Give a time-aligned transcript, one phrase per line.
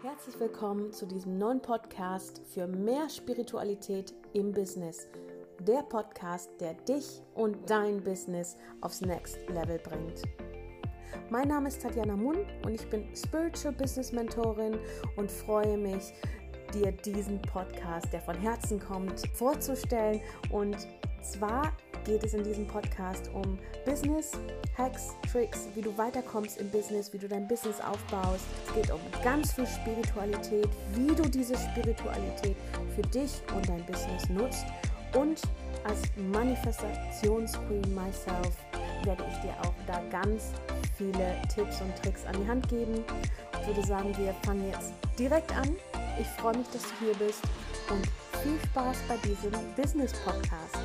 [0.00, 5.08] Herzlich willkommen zu diesem neuen Podcast für mehr Spiritualität im Business.
[5.62, 10.22] Der Podcast, der dich und dein Business aufs Next Level bringt.
[11.30, 14.78] Mein Name ist Tatjana Munn und ich bin Spiritual Business Mentorin
[15.16, 16.12] und freue mich,
[16.72, 20.20] dir diesen Podcast, der von Herzen kommt, vorzustellen.
[20.52, 20.76] Und
[21.22, 21.72] zwar
[22.08, 24.32] geht es in diesem Podcast um Business,
[24.76, 28.44] Hacks, Tricks, wie du weiterkommst im Business, wie du dein Business aufbaust.
[28.66, 32.56] Es geht um ganz viel Spiritualität, wie du diese Spiritualität
[32.96, 34.64] für dich und dein Business nutzt.
[35.14, 35.42] Und
[35.84, 36.00] als
[36.32, 38.56] Manifestationsqueen myself
[39.04, 40.52] werde ich dir auch da ganz
[40.96, 43.04] viele Tipps und Tricks an die Hand geben.
[43.60, 45.76] Ich würde sagen, wir fangen jetzt direkt an.
[46.18, 47.42] Ich freue mich, dass du hier bist
[47.90, 48.06] und
[48.42, 50.78] viel Spaß bei diesem Business Podcast.